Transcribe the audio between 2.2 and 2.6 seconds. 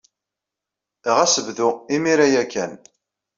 ya